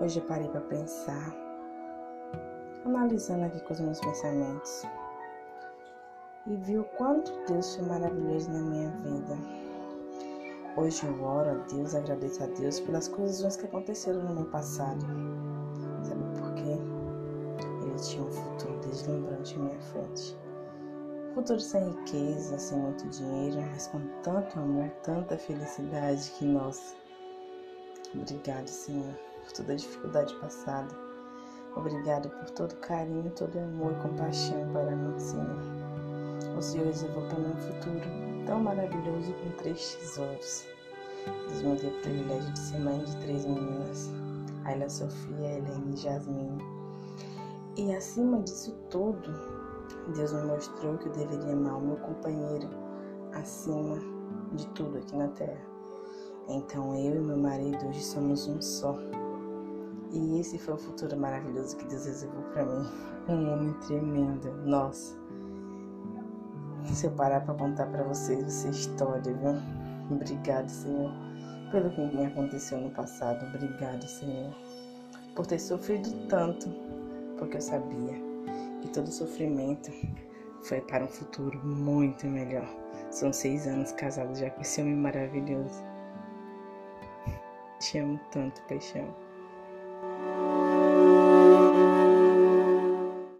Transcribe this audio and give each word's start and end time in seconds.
Hoje 0.00 0.20
parei 0.20 0.46
para 0.48 0.60
pensar, 0.60 1.34
analisando 2.84 3.46
aqui 3.46 3.58
com 3.64 3.72
os 3.72 3.80
meus 3.80 3.98
pensamentos, 3.98 4.84
e 6.46 6.54
vi 6.54 6.78
o 6.78 6.84
quanto 6.96 7.32
Deus 7.48 7.74
foi 7.74 7.84
maravilhoso 7.84 8.48
na 8.48 8.60
minha 8.60 8.90
vida. 8.90 9.36
Hoje 10.76 11.04
eu 11.04 11.20
oro 11.24 11.50
a 11.50 11.54
Deus, 11.64 11.96
agradeço 11.96 12.44
a 12.44 12.46
Deus 12.46 12.78
pelas 12.78 13.08
coisas 13.08 13.56
que 13.56 13.66
aconteceram 13.66 14.22
no 14.22 14.36
meu 14.36 14.44
passado. 14.44 15.04
Sabe 16.04 16.22
por 16.38 16.54
quê? 16.54 16.78
Ele 17.84 17.98
tinha 18.00 18.22
um 18.22 18.30
futuro 18.30 18.78
deslumbrante 18.78 19.56
em 19.56 19.58
minha 19.58 19.80
frente. 19.80 20.38
Futuro 21.34 21.58
sem 21.58 21.90
riqueza, 21.90 22.56
sem 22.56 22.78
muito 22.78 23.08
dinheiro, 23.08 23.60
mas 23.72 23.88
com 23.88 24.00
tanto 24.22 24.60
amor, 24.60 24.90
tanta 25.02 25.36
felicidade 25.36 26.30
que, 26.38 26.44
nossa. 26.44 26.94
Obrigado, 28.14 28.68
Senhor, 28.68 29.18
por 29.48 29.52
toda 29.52 29.72
a 29.72 29.76
dificuldade 29.76 30.34
passada. 30.36 30.88
Obrigado 31.74 32.28
por 32.28 32.50
todo 32.50 32.74
carinho, 32.76 33.30
todo 33.30 33.58
amor 33.58 33.92
e 33.92 34.02
compaixão 34.02 34.72
para 34.72 34.94
mim, 34.94 35.18
Senhor. 35.18 36.56
O 36.56 36.60
Senhor 36.60 36.86
reservou 36.86 37.22
para 37.28 37.38
mim 37.38 37.52
um 37.52 37.56
futuro 37.56 38.00
tão 38.46 38.60
maravilhoso 38.60 39.32
com 39.32 39.50
três 39.58 39.94
tesouros. 39.94 40.66
Deus 41.48 41.62
me 41.62 41.76
deu 41.76 41.90
o 41.90 42.02
privilégio 42.02 42.52
de 42.52 42.58
ser 42.58 42.78
mãe 42.78 42.98
de 43.04 43.16
três 43.18 43.46
meninas, 43.46 44.10
Ayla 44.64 44.88
Sofia, 44.88 45.58
Helene 45.58 45.94
e 45.94 45.96
Jasmine. 45.96 46.64
E 47.76 47.94
acima 47.94 48.40
disso 48.42 48.72
tudo, 48.90 49.32
Deus 50.14 50.32
me 50.32 50.42
mostrou 50.42 50.98
que 50.98 51.08
eu 51.08 51.12
deveria 51.12 51.52
amar 51.52 51.76
o 51.76 51.80
meu 51.80 51.96
companheiro 51.96 52.68
acima 53.32 53.98
de 54.52 54.66
tudo 54.68 54.98
aqui 54.98 55.16
na 55.16 55.28
terra. 55.28 55.60
Então 56.48 56.96
eu 56.96 57.16
e 57.16 57.20
meu 57.20 57.36
marido 57.36 57.86
hoje 57.86 58.02
somos 58.02 58.48
um 58.48 58.60
só. 58.60 58.96
E 60.12 60.40
esse 60.40 60.58
foi 60.58 60.74
o 60.74 60.78
futuro 60.78 61.16
maravilhoso 61.16 61.76
que 61.76 61.84
Deus 61.86 62.06
reservou 62.06 62.42
para 62.52 62.64
mim. 62.64 62.86
Um 63.28 63.52
homem 63.52 63.72
tremendo. 63.86 64.50
Nossa. 64.64 65.16
Se 66.86 67.06
eu 67.06 67.10
parar 67.12 67.42
para 67.42 67.54
contar 67.54 67.86
para 67.86 68.02
vocês 68.04 68.42
essa 68.44 68.68
história, 68.68 69.34
viu? 69.34 69.54
Obrigado, 70.10 70.68
Senhor, 70.68 71.12
pelo 71.70 71.90
que 71.90 72.00
me 72.00 72.24
aconteceu 72.24 72.80
no 72.80 72.90
passado. 72.90 73.44
Obrigado, 73.46 74.02
Senhor, 74.08 74.54
por 75.34 75.46
ter 75.46 75.58
sofrido 75.58 76.10
tanto, 76.28 76.70
porque 77.38 77.58
eu 77.58 77.60
sabia 77.60 78.14
que 78.80 78.88
todo 78.88 79.12
sofrimento 79.12 79.92
foi 80.62 80.80
para 80.80 81.04
um 81.04 81.08
futuro 81.08 81.58
muito 81.64 82.26
melhor. 82.26 82.66
São 83.10 83.32
seis 83.32 83.66
anos 83.66 83.92
casados 83.92 84.38
já 84.38 84.50
com 84.50 84.62
esse 84.62 84.80
homem 84.80 84.96
maravilhoso. 84.96 85.84
Te 87.80 87.98
amo 87.98 88.18
tanto, 88.32 88.62
paixão. 88.62 89.27